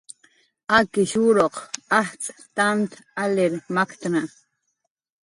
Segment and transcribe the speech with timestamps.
[0.77, 1.55] Akishuruq
[1.99, 2.91] ajtz' t'ant
[3.23, 4.21] alir maktna